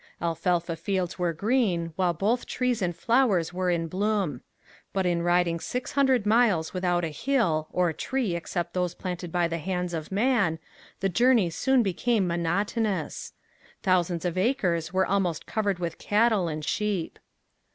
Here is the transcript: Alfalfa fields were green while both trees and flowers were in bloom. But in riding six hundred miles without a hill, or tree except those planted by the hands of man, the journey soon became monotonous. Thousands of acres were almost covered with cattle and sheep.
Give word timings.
Alfalfa 0.19 0.75
fields 0.77 1.19
were 1.19 1.31
green 1.31 1.93
while 1.95 2.11
both 2.11 2.47
trees 2.47 2.81
and 2.81 2.95
flowers 2.95 3.53
were 3.53 3.69
in 3.69 3.85
bloom. 3.87 4.41
But 4.93 5.05
in 5.05 5.21
riding 5.21 5.59
six 5.59 5.91
hundred 5.91 6.25
miles 6.25 6.73
without 6.73 7.05
a 7.05 7.09
hill, 7.09 7.67
or 7.71 7.93
tree 7.93 8.35
except 8.35 8.73
those 8.73 8.95
planted 8.95 9.31
by 9.31 9.47
the 9.47 9.59
hands 9.59 9.93
of 9.93 10.11
man, 10.11 10.57
the 11.01 11.09
journey 11.09 11.51
soon 11.51 11.83
became 11.83 12.25
monotonous. 12.25 13.33
Thousands 13.83 14.25
of 14.25 14.39
acres 14.39 14.91
were 14.91 15.05
almost 15.05 15.45
covered 15.45 15.77
with 15.77 15.99
cattle 15.99 16.47
and 16.47 16.65
sheep. 16.65 17.19